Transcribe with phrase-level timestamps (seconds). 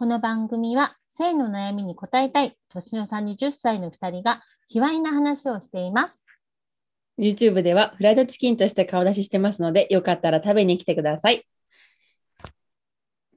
[0.00, 6.24] この番組は性の悩みに答えたい年の差20歳の2人が卑猥な話をしています。
[7.18, 11.46] YouTube ではフライドチキンとして顔出ししてますので、よかったら食べに来てください。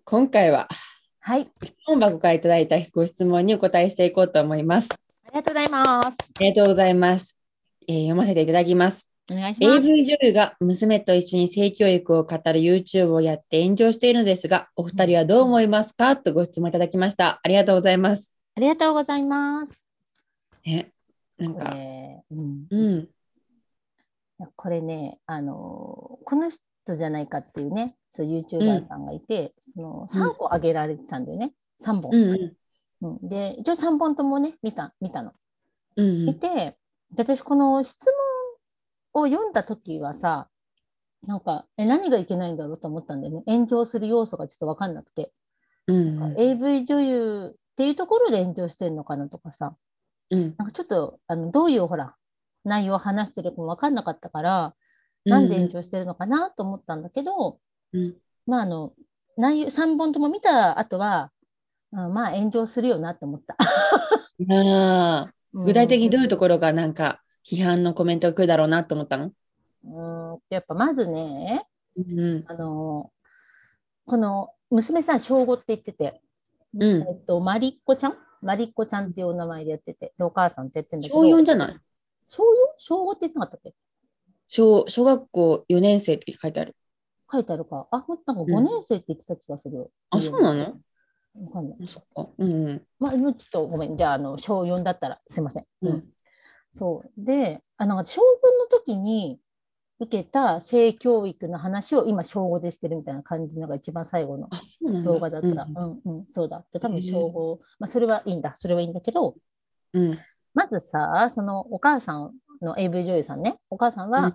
[0.05, 0.69] 今回は
[1.19, 4.87] はい、質問箱からいただいたご質問にお答えしていこうと思います。
[5.25, 6.17] ありがとうございます。
[6.33, 7.37] ありがとうございます。
[7.89, 9.12] えー読ませていただきます。
[9.31, 9.85] お願いします。
[9.85, 16.17] AV 女優が娘と一緒に性教育を語る YouTube をやって炎上しているのですが、お二人はどう思いますか？
[16.17, 17.39] とご質問いただきました。
[17.41, 18.35] ありがとうございます。
[18.55, 19.87] ありがとうございます。
[20.65, 20.91] ね、
[21.37, 23.09] なんこか、れ,、うん、うん、
[24.55, 31.53] これね、あのこの人じゃないかっていうね、そう YouTuber さんがいて、その3個あげられてたんだよね。
[31.81, 32.53] 3本、うん、うん
[33.21, 35.31] うんで、一応3本ともね、見た見たの。
[35.95, 36.75] うん、見て、
[37.11, 38.13] で私この質問
[39.13, 40.49] を読んだ時はさ、
[41.27, 43.43] なんかえ何がいけないんだろうと思ったんだよね。
[43.45, 45.31] 炎上する要素がちょっと分かんなくて、
[45.87, 49.75] うん、AV 女優っていうところで炎上してるのかなとかさ、
[50.29, 52.15] うん、なんかちょっとあのどういうほら
[52.65, 54.75] 内容を話してるかも分かんなかったから、
[55.25, 57.59] なんで炎上してるのかなと思ったんだけど、
[57.93, 58.15] うん、
[58.45, 58.93] まああの
[59.37, 61.31] 内容3本とも見た後は、
[61.93, 63.55] あまあ炎上するよなって思った。
[63.59, 69.31] ああ、 具体的にどういうとところがなんか批判のコメントが来るだろうなと思ったの？
[69.85, 71.65] うんやっぱまずね、
[71.97, 73.11] うん、あの
[74.05, 76.21] この娘さん小5って言ってて、
[76.73, 78.17] うんえっと、マリッコちゃん？
[78.41, 81.77] マリッコちゃんっていうお名前でやってて、でお母さんって言ってんだけど、小4じゃない？
[82.27, 82.45] 小 4?
[82.77, 83.73] 小5って言ってなかったっけ？
[84.47, 86.75] 小小学校4年生って書いてある。
[87.31, 87.87] 書いてあるか。
[87.91, 89.91] あ、なんかうん5年生って言ってた気がするよ。
[90.09, 90.59] あ、そうなの？
[90.61, 91.77] わかんない。
[91.83, 92.29] あそっか。
[92.37, 92.81] うんうん。
[92.99, 93.97] まあ、ちょっとごめん。
[93.97, 95.65] じゃあ、あの、小4だったらすいません。
[95.81, 96.03] うん。
[96.73, 97.11] そう。
[97.17, 99.39] で、あの、小5の時に
[99.99, 104.49] 受けた性教育の話を今、小5でしてるみたいな感じのが一番最後の。
[105.03, 105.47] 動画だった。
[105.47, 106.65] ううん、うん、そうだ。
[106.73, 108.53] で、多分小5、まあ、それはいいんだ。
[108.55, 109.35] それはいいんだけど、
[109.93, 110.17] うん。
[110.53, 114.33] まずさ、そのお母さんの AV 女優さんね、お母さんは、うん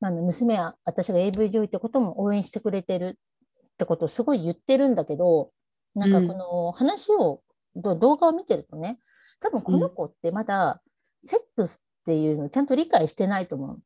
[0.00, 3.18] まああの娘は私が AV 女優ってことも応援してくれてる
[3.74, 5.52] ってことをすごい言ってるんだけど、
[5.94, 7.42] なんかこの話を、
[7.76, 8.98] ど動画を見てるとね、
[9.40, 10.80] 多分この子ってまだ
[11.22, 13.82] セックスっていうのをちゃんと理解してないと思う。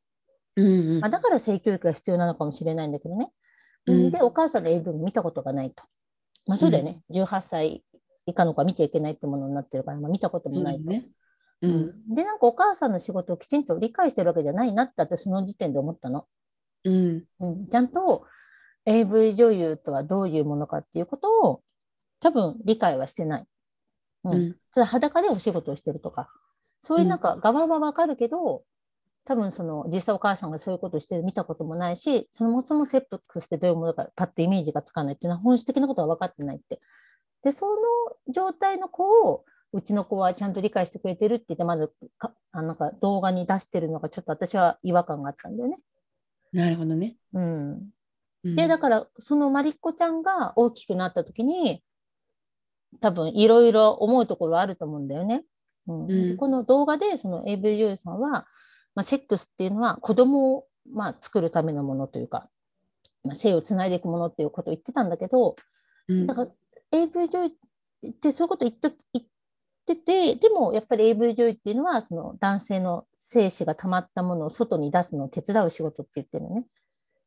[0.57, 3.31] うんうんまあ、だから性教育が必要なのかもしれないんだけどね。
[3.87, 5.85] うんで、お母さんの AV も見たことがないと。
[6.47, 7.03] まあそうだよね。
[7.11, 7.85] 18歳
[8.27, 10.91] 以下の子は見ちゃいけないってものになってるから、まあ、見たこともないと。
[10.91, 11.09] ね。
[11.63, 12.15] うん。
[12.15, 16.27] で、なんかお母さんの仕事をきちんと理解してるわけじゃないなって私その時点で思ったの。
[16.85, 17.25] うん。
[17.41, 18.27] うん、ちゃんと
[18.87, 21.63] AV 女優とはどういうものかっていうことを
[22.21, 23.47] 多分理解はしてない。
[24.25, 24.57] ううんん。
[24.73, 26.29] ただ裸でお仕事をしてるとか、
[26.85, 28.63] そういうなんか側はわかるけど、
[29.25, 36.81] 多分その実際お母さんがそういうことをしてる見たこともないし、そもそもセックスってどういうものかパッとイメージがつかないっていうのは本質的なことは分かってないって。
[37.43, 45.79] で、その状態の子をうちの子はちゃんと理解してくれてるって言って、まずかあなんか動画に出してるのがちょっと私は違和感があったんだよね。
[46.53, 47.17] なるほどね。
[47.33, 47.91] うん。
[48.45, 51.83] うんで、だから、そのマリッコちゃんが大きくなった時に、
[53.01, 55.45] 多分いろいろ思うところあると思うんだよね。
[55.87, 56.01] うん。
[56.03, 56.29] うん。
[56.31, 58.47] でこの動画で、その AV 女優さんは、
[58.95, 62.49] まあ、セックスっていうのは子供を、まあ、作るためのものというか、
[63.23, 65.57] まあ、性をつないでいくものっていうことを言ってたんだけど、
[66.09, 66.27] うん。
[66.27, 66.51] だから
[66.93, 67.53] AV 女優
[68.11, 69.27] ってそういうこと言っと言っ
[69.87, 76.67] てて、でもやっぱり AV 女優っていうのは、その男性の精子が溜まったものを外に出すのを手伝う仕事って言ってるのね。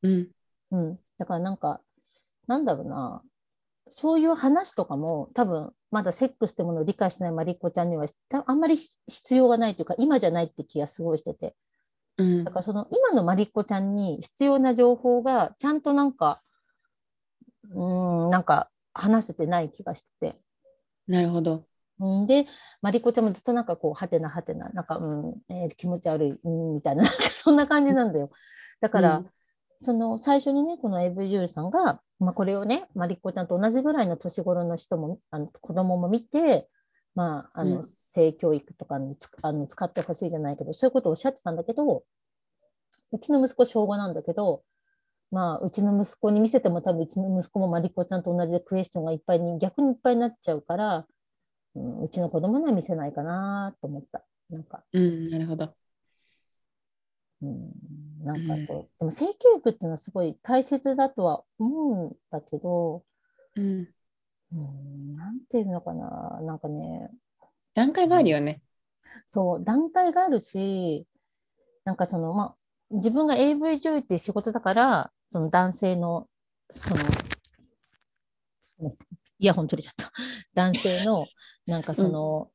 [0.03, 0.28] うん。
[0.72, 1.81] うん、だからなんか、
[2.47, 3.22] なんだろうな、
[3.89, 8.78] そういう話とかも多分まだセックスってものを理解しないマリッコちゃんにはたあんまり
[9.08, 11.56] 必要がないというか、今じゃないって気がすごいしてて。
[12.18, 16.42] うんだからその今のマリッコちゃんに必要な情報がちゃんとなんか、
[17.70, 20.42] うーん、なんか話せてない気がしてて。
[21.08, 21.66] なるほど。
[22.00, 22.46] うんで、
[22.81, 28.30] マリコちゃんもずっとなんかこう、はてなはてな、なんか、うん、えー気持ち悪い、うん、みたいな、そんな感じなんだよ。
[28.80, 29.30] だから、うん
[29.80, 36.68] その最初にね、この AV 女優さんが、まあ、これをね、マリコちゃんと同じぐらいの年頃の人も、あの子供も見て、
[37.15, 42.03] まあ、あの、うん性教育とかにつあの使ってほしいじゃないけど、そういうことをおっしゃってたんだけど、
[43.12, 44.63] うちの息子小5なんだけど、
[45.31, 51.06] まあ、うちの息子に見せても多分うちの息子もマリコちゃんと同じでクエスチョンがいっぱいに逆にいっぱいになっちゃうから、
[51.75, 54.24] うん、うちの子供には見せないかなと思った。
[54.50, 55.30] なんか、うん。
[55.30, 55.74] なるほど。
[57.42, 57.72] うん、
[58.24, 58.89] なんかうんそう。
[59.00, 63.04] でも性教育っていうのはすごい大切だとは思うんだけど、
[63.56, 63.88] うん。
[64.54, 67.10] うん、なんていうのかな、なんかね、
[67.74, 68.62] 段階があるよね。
[69.28, 71.06] そう、段階があるし、
[71.86, 72.56] なんかその、まあ、
[72.92, 76.28] 自分が AV 女優っていう仕事だから、その男性の、
[76.72, 77.04] その、
[78.80, 78.95] ね
[79.40, 80.12] イヤホン取れちゃった。
[80.56, 81.28] 男性の
[81.68, 82.50] なんかその、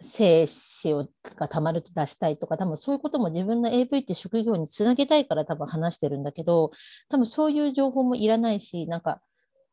[0.00, 6.70] 精子をがたまると出したいとか多分そういうことも自分の AV って職業につなげたいから多分話してるんだけど
[7.08, 9.20] 多分そういう情報もいらないしなんか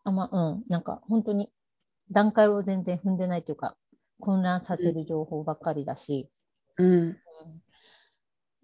[0.04, 1.52] あまうんなんか本当に
[2.12, 3.76] 段階を全然踏んでないというか
[4.20, 6.30] 混乱させる情報ばっかりだし、
[6.78, 7.18] うん。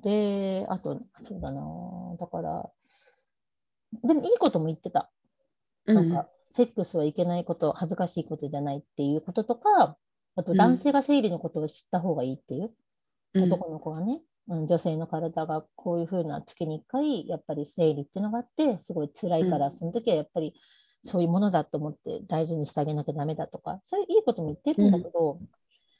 [0.03, 1.61] であとそうだな
[2.19, 2.69] だから
[4.03, 5.09] でもいいことも言ってた
[5.87, 5.95] うん。
[5.95, 9.97] なんか、セックスはいけないこと、恥ずかしいことじゃないっていうこととか、
[10.37, 10.57] あとうん。
[10.57, 12.71] 男性が生理のことを知った方がいいっていう、
[13.33, 13.43] うん。
[13.43, 19.71] 男の子がね、うん、女性の体がこういうふうな月に1回、やっぱり生理っていうのがあって、すごい辛いから、うん。
[19.73, 20.53] その時はやっぱり
[21.03, 25.39] そういうものだと思って大事にしてあげなきゃダメだとか、そういういいことも言ってるんだけど、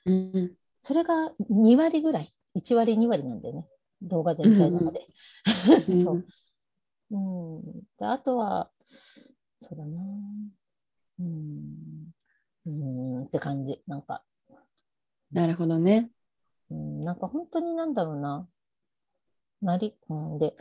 [0.06, 0.56] うん。
[0.83, 3.68] それが2割ぐらい、1割、2割なんだよね、
[4.01, 5.07] 動画全体の中で。
[5.90, 6.00] うん。
[6.04, 6.25] そう。
[7.10, 7.18] う
[7.60, 7.62] ん、
[7.98, 8.69] であとは、
[9.62, 10.01] そうだな。
[11.19, 12.12] うん、
[12.68, 13.81] うんって感じ。
[13.88, 14.24] なんか、
[15.31, 16.10] なるほどね。
[16.69, 18.48] うん、なんか本当になんだろうな。
[19.62, 20.56] マリ、うん、で、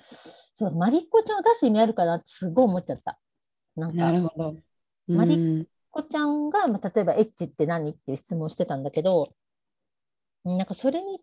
[0.55, 3.19] そう、マリッコちゃんを出す意味あるかなってすごい思っちゃった。
[3.75, 4.57] なんか、なるほど。
[5.09, 5.67] マリうん
[5.97, 9.29] コちゃんが、まあ、例えばエッチって何っていう質問をしてたんだけど、
[10.45, 11.21] うんなんかそれに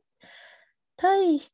[0.98, 1.54] 対し、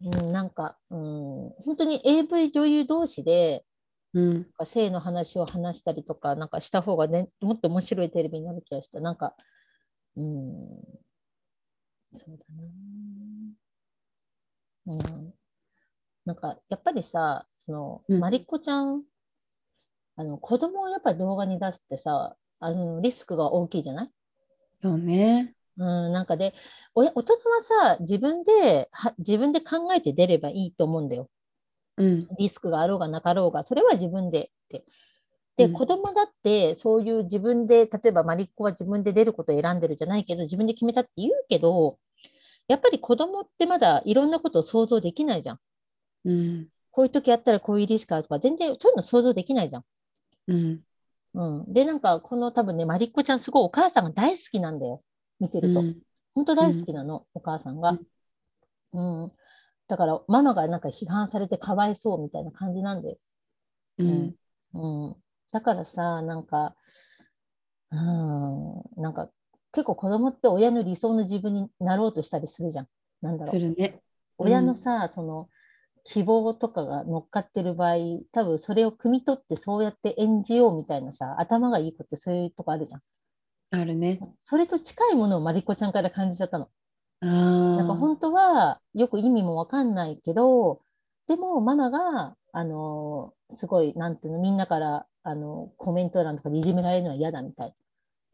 [0.00, 3.64] うん、なんか、うん、本当に AV 女優同士で、
[4.14, 4.46] うん。
[4.64, 9.00] 性の話を話したりとか、なんかした方がね、もっと面白いテレビになる気がした。
[9.00, 9.34] なんか、
[10.16, 10.82] うん、
[12.14, 12.62] そうだな。
[14.86, 15.34] うん。
[16.24, 19.04] なんか、やっぱりさ、その、うんマリッコちゃん、
[20.16, 24.10] あの、子供をやっぱり動画に出すってさ、あの、リスクが大きいじゃない？
[24.80, 25.54] そうね。
[25.78, 26.54] うん、なんかで、
[26.94, 31.30] おや大人はさ、自分で、は、自分で考えて出ればいいと思うんだよ。
[32.02, 32.28] うん。
[32.38, 34.84] リスクがあろうがなかろうが、それは自分でって。
[35.56, 41.96] で、うん子供だって、そういう自分で、例えばマリッコは自分で出ることを選んでるじゃないけど、自分で決めたって言うけど、
[42.68, 45.58] やっぱり子供ってまだいろんなことを想像できないじゃん。
[46.24, 46.68] うん。
[46.90, 49.84] こういう時やったらこういうリスクあるとか、全然そういうの想像できないじゃん。
[50.48, 50.80] うん。
[51.34, 51.72] うん。
[51.72, 55.02] で、なんか、この多分ね、マリッコちゃんすごいお母さんが大好きなんだよ。
[55.40, 55.80] 見てると。
[55.80, 55.98] うん
[56.34, 57.98] 本当大好きなの、お母さんが。
[58.92, 59.32] うん。
[59.92, 63.18] だから、ママがなんか批判されてかわいそうみたいな感じなんだよ。
[63.98, 64.34] うん。
[64.72, 65.16] うん。
[65.50, 66.74] だからさ、なんか、
[67.90, 69.28] うん、なんか、
[69.70, 72.86] 結構子供って親の理想の自分になろうとしたりするじゃん。
[73.20, 73.52] なんだろう。
[73.52, 74.00] するね。
[74.38, 75.50] 親のさ、その、
[76.04, 77.96] 希望とかが乗っかってる場合、
[78.32, 83.02] 多分それを汲み取ってそうやって演じようみたいなさ、頭がいい子ってそういうとこあるじゃん。
[83.72, 84.20] あるね。
[84.40, 86.70] それと近いものをマリコちゃんから感じちゃったの。
[87.26, 90.80] なんか本当はよく意味もわかんないけど、
[91.28, 97.68] でもママが、あのすごい、なんていうの、みんなから、あのコメント欄とかでいじめられるのは嫌だみたい。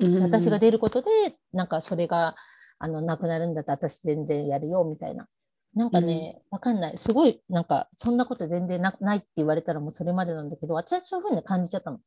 [0.01, 1.09] うん私が出ることで、
[1.53, 2.35] なんかそれが、
[2.79, 5.27] あの、なくなるんだったら私全然やるよみたいな。
[5.75, 6.97] なんかね、わかんない。
[6.97, 11.99] すごい、なんか、そんなこと全然なないって言われたらもうそれまでなんだけど、私はそういうふうに感じちゃったの。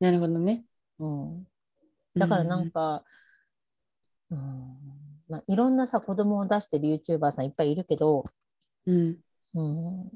[0.00, 0.64] なるほどね。
[0.98, 1.44] うん。
[2.16, 3.04] だからなんか、
[4.30, 4.97] うん
[5.28, 8.24] まあ、いろんなさ、子供を出してる YouTuber さんいっぱいいるけど、
[8.86, 9.18] うん。
[9.54, 10.10] うん、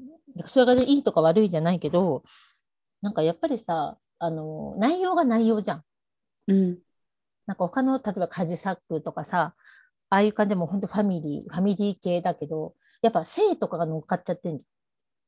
[0.47, 2.23] それがいいとか悪いじゃないけど、
[3.01, 5.83] なんかやっぱりさ、あの、内容が内容じゃん。
[6.47, 6.79] うん。
[7.45, 9.55] なんか他の、例えば家事作とかさ、
[10.09, 14.65] ああいう感じでも本当ファミリー、ファミリー系だけど、やっぱ性とかが乗っかっちゃってんじ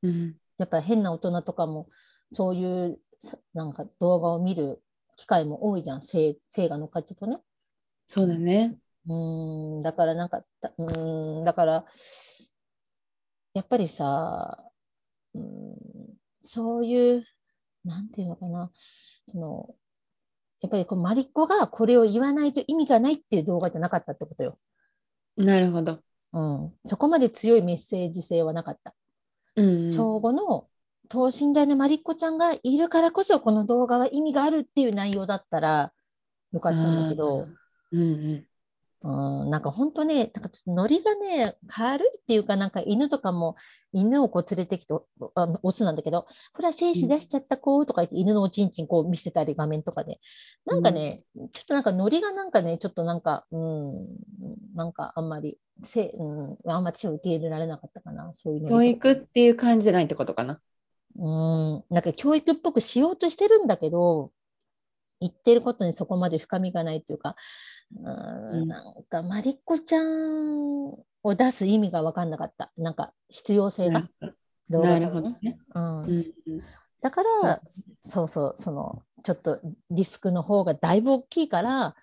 [0.04, 0.10] ゃん。
[0.10, 0.36] うん。
[0.58, 1.89] やっぱ変な大人とかも、
[2.32, 4.82] そういうさなんか動画を見る
[5.15, 7.39] 機会も多いじゃん、性性が乗っかっちゃうとね。
[8.08, 8.77] そうだね。
[9.08, 11.86] うーん、だからなんか、だうーん、だから、
[13.54, 14.64] やっぱりさ、
[15.34, 15.76] うーん、
[16.42, 17.26] そういう、
[17.86, 18.72] なんていうのかな、
[19.28, 19.76] その、
[20.62, 24.58] やっぱりこうマリッコがこれを言わないと意味がないっていう動画じゃなかったってことよ。
[25.38, 26.02] なるほど。
[26.34, 28.96] うん、そこまで強いメッセージ性はなかった。
[29.56, 29.92] うん。
[29.92, 30.68] 小5の
[31.08, 35.94] 等身大のマリッコちゃんがいるからこそこの動画は意味があるっていう内容だったら
[36.52, 37.48] よかったんだけど、
[37.92, 38.48] うんうん。
[39.08, 43.56] うん、なんか本当ね、なんかノリがね、軽いっていうか、なんか犬とかも、
[43.94, 50.20] 犬をこう連れてきて、おあのオスなんだけど、ほら、精子出しちゃった子とか言って、犬のおちんちんこう見せたり、画面とかで。
[50.66, 54.08] なんかね、ちょっとなんかノリがなんかね、ちょっとなんか、うん、
[54.74, 58.70] なんかあんまり、せうん、あんまり受け入れられなかったかな、そういうの。
[58.70, 60.60] 教育っていう感じじゃないってことかな。
[61.18, 64.32] うん、なんか教育っぽくしようとしてるんだけど、
[65.20, 67.36] 言ってることにそこまで深みがないというか、
[67.98, 70.89] うんうんなんかマリッコちゃん
[71.24, 72.72] を出す意味が分かんなかった。
[72.77, 74.10] なんか必要性が。
[74.70, 75.60] なるほどね。
[75.74, 76.10] うんうん
[76.48, 76.63] うん
[77.01, 77.62] だから、
[78.01, 79.60] そうそう、その、ちょっと
[79.92, 81.96] リスクの方がだいぶ大きいから、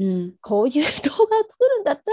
[0.00, 2.12] うん、こういう動画を作るんだった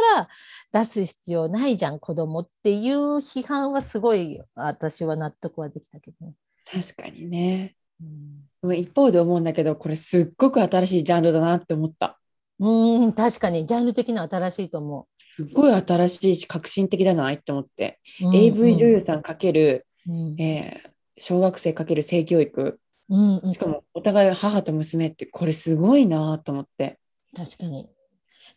[0.71, 6.33] ら出す必要ないじゃん子供っていう批判はすごい私は納得はできたけどね。
[6.71, 7.75] 確かにね。
[7.99, 12.19] うん一方で思うんだけど、これすっごく新しいジャンルだなって思った。
[12.59, 18.27] うん、確かにジャンル的には新しいと思すっごい新しいし革新的だなって思って、う。
[18.27, 26.99] うん AV 女優さんかける、うんえー小学生かける性教育うんうんしかもお互い母と娘ってこれすごいなと思って。
[27.35, 27.89] 確かに。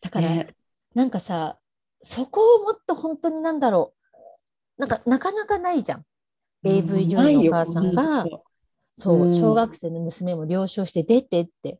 [0.00, 0.54] だから、ね
[0.94, 1.58] なんかさ、
[2.02, 3.94] そこをもっと本当になんだろ
[4.78, 4.80] う。
[4.80, 6.04] なんかなかなかないじゃん。
[6.64, 8.26] AV 女優のお母さんが、
[8.94, 11.78] そう、うん小学生の娘も了承して出てって。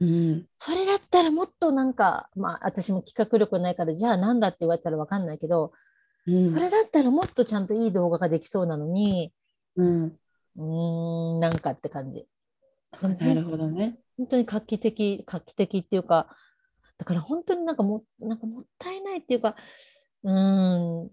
[0.00, 5.72] うん、それだったらもっとなんか、まあ私も企画力ないから、じゃあなんだって言われたらわかんないけど、
[6.26, 9.32] うん、それだったらもっとちゃんといい動画ができそうなのに、
[9.76, 12.26] うん、うーん、なんかって感じ。
[13.02, 13.98] なるほどね。
[14.16, 16.28] 本当に画期的、画期的っていうか、
[16.98, 19.56] だから本当になんかもなんかもったいないっていうか、
[20.22, 21.10] うーん、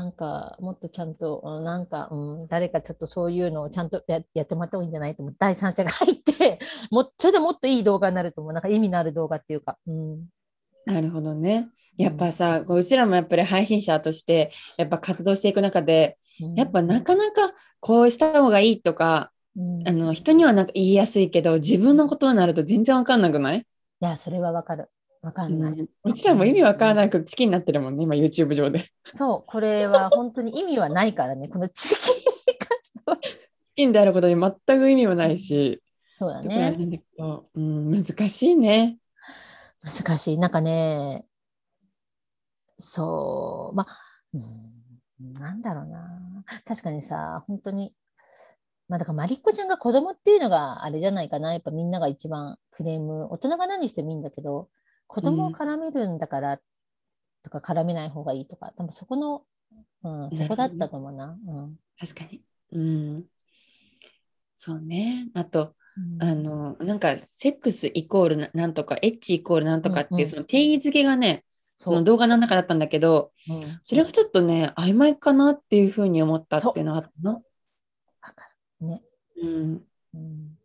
[0.00, 5.36] なんかもっとちゃんと、うんなんか、うん、誰かちょっとそういうのをちゃんとややってもらった方がいいんじゃないと思う。
[5.38, 6.58] 第三者が入って、
[6.90, 8.52] もっそれでもっといい動画になると思う。
[8.54, 9.76] なんか意味のある動画っていうか。
[9.86, 10.26] うん、
[10.86, 11.68] なるほどね。
[11.98, 16.18] やっぱさ、こううちらもやっぱり配信者としてやっぱ活動していく中で、
[16.56, 23.66] やっぱなかなかこうした方がいいとか、うん、あいの人にはなんか言いやすいけど自分のことになると全然わかんなくない、
[24.00, 24.88] や、それはわかる。
[25.22, 25.72] わかんない。
[25.72, 28.90] うんうちらも意味わからなくチキになってるもんね今 YouTube 上で。
[29.14, 31.48] そう、これは本当に意味はないからね。
[31.48, 32.22] このチキンに
[32.58, 33.16] 関しては。
[33.16, 35.82] チキンであることに全く意味もないし、
[36.14, 36.70] そうだね。
[36.70, 38.98] んだけど、うん、難しいね。
[39.82, 40.38] 難しい。
[40.38, 41.26] なんかね、
[42.76, 43.86] そう、まあ、
[44.34, 46.44] うん、なんだろうな。
[46.66, 47.94] 確かにさ、本当に、
[48.88, 51.52] まあだからマリッコちゃんが子供っていうのがあれじゃないかな。
[51.52, 54.68] やっぱみんなが一番クレーム、大人が何してもいいんだけど、
[55.12, 56.60] 子供を絡めるんだから、
[57.42, 59.42] とか絡めない方がいいとか、多分そこの、
[60.04, 61.36] うん、そこだったと思うな。
[61.46, 62.42] うん確かに。
[62.72, 63.24] うん。
[64.54, 65.28] そうね。
[65.34, 71.44] あと、うんあの、なんか、セックスイコールななんとか、エッチイコールなんとかっていう、その定義づけがね、
[71.76, 77.42] その動画の中だったんだけど、うんそれがちょっとね、曖昧かなっていうふうに思ったっていうのはあったの？
[78.80, 79.02] ね。
[79.42, 79.84] うん。
[80.14, 80.58] うん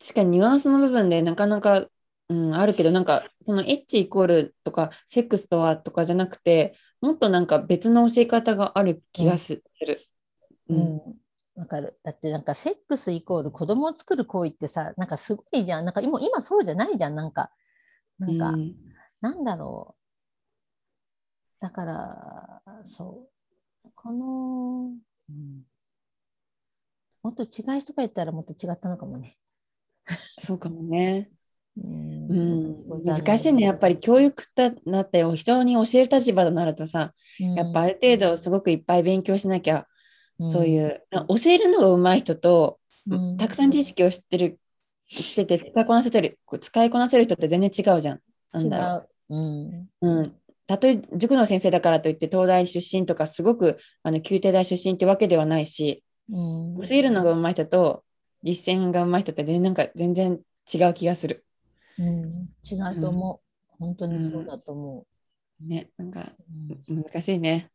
[0.00, 1.86] 確かにニュアンスの部分でなかなか、
[2.28, 10.06] うん、あるけど、なんか、そのエッチイコールとか、セックスとはとかじゃなくて、もっとなんか別の教え方がある気がする。
[10.68, 10.98] ううんん、
[11.56, 11.98] わかる。
[12.02, 15.84] だってなんかセックスイコール子供を作る行為ってさ、なんかすごいじゃん。
[15.84, 17.14] なんか今今そうじゃないじゃん。
[17.14, 17.50] なんか、
[18.18, 18.74] なんか、うん
[19.20, 19.96] なんだろ
[21.60, 21.64] う。
[21.64, 23.28] だから、そ
[23.84, 23.90] う。
[23.94, 24.92] この、
[25.28, 25.64] うん、
[27.24, 29.36] もっと違い人がいたらもっと違ったのかもね。
[30.38, 31.30] そうかもね。
[31.76, 33.64] うん難しいね。
[33.64, 39.86] やっぱり教育だなって人に教える立場となるとさ、うんやっぱある程度すごくいっぱい勉強しなきゃ、
[40.48, 42.78] そういう教えるのが上手い人と、
[43.10, 44.58] うんたくさん知識を知ってる、
[45.10, 48.20] 知ってて使いこなせてる、使いこなせる人って全然違うじゃん。
[48.52, 48.86] なんだろ
[49.30, 49.34] う。
[49.34, 49.40] 違う。
[49.40, 50.34] うんうん、
[50.66, 58.04] たとえ塾の先生だからといって東大出身とかすごくあの宮廷大出身ってわけではないしうん教えるのが上手い人と
[58.42, 60.40] 実践が上手い人って全なんか全然
[60.72, 61.43] 違う気がする。
[61.98, 63.76] うん違うと思う。
[63.78, 65.06] 本当にそうだと思
[65.60, 66.32] ね、なんか
[66.90, 66.92] う。
[66.92, 67.70] うん難しいね。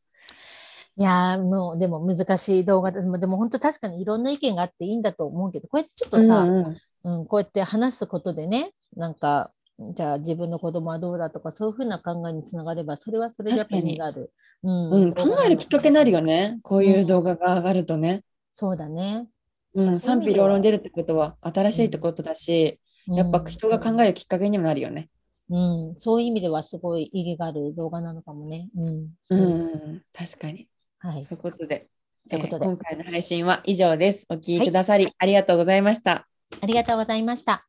[0.97, 9.53] いやーもうでも難しい動画ででもでも本当確かにいろんな意見があっていいんだと思うけどこうやってちょっとさ、うんうんうんこうやって話すことでねなんか
[9.95, 14.33] じゃあ自分の子供はどうだとかそういうふうな考えにつながればそれはそれでやっぱり意味がある、
[14.63, 16.51] うんうん、考えるきっかけになるよね。
[16.51, 16.59] ね。
[16.63, 18.23] こういう動画が上がるとね。
[18.53, 19.29] そうだね。
[19.73, 25.09] うん、そういう意味賛否両論出るってことは新しいってことだし、うんやっぱ人が考えるきっかけにもなるよね。
[25.49, 28.69] うん、そういう意味ではすごい意義がある動画なのかもね。
[28.75, 29.07] うん。
[29.29, 30.67] うん、うん、確かに。
[30.99, 31.23] はい。
[31.23, 31.87] そういうことで、
[32.29, 34.25] ということでえー今回の配信は以上です。
[34.29, 36.27] お聞きくださり、ありがとうございました。
[36.61, 37.68] ありがとうございました。